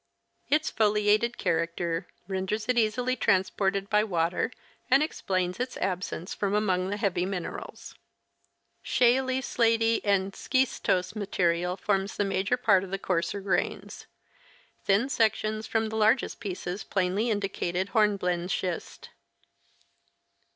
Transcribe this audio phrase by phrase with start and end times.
[0.49, 4.49] Its foliated character renders it easily transported by water
[4.89, 7.93] and explains its absence from among the heavy minerals.
[8.81, 14.07] Shaly, slaty and schistose material forms the major part of the coarser grains.
[14.85, 19.09] Thin sections from the largest pieces plainly indicated horn blende schist.